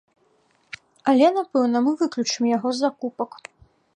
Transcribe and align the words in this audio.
Але, 1.13 1.27
напэўна, 1.35 1.77
мы 1.87 1.93
выключым 2.01 2.43
яго 2.57 2.69
з 2.79 2.87
закупак. 2.87 3.31